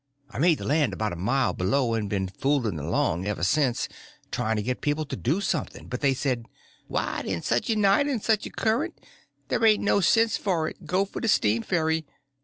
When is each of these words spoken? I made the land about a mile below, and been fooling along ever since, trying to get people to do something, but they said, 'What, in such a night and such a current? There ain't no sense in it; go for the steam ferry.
I 0.31 0.39
made 0.39 0.57
the 0.57 0.65
land 0.65 0.93
about 0.93 1.13
a 1.13 1.15
mile 1.15 1.53
below, 1.53 1.93
and 1.93 2.09
been 2.09 2.27
fooling 2.27 2.79
along 2.79 3.27
ever 3.27 3.43
since, 3.43 3.87
trying 4.31 4.55
to 4.55 4.63
get 4.63 4.81
people 4.81 5.05
to 5.05 5.15
do 5.15 5.41
something, 5.41 5.87
but 5.87 6.01
they 6.01 6.15
said, 6.15 6.47
'What, 6.87 7.27
in 7.27 7.43
such 7.43 7.69
a 7.69 7.75
night 7.75 8.07
and 8.07 8.19
such 8.19 8.47
a 8.47 8.49
current? 8.49 8.99
There 9.49 9.63
ain't 9.63 9.83
no 9.83 9.99
sense 10.01 10.39
in 10.43 10.67
it; 10.69 10.87
go 10.87 11.05
for 11.05 11.19
the 11.21 11.27
steam 11.27 11.61
ferry. 11.61 12.07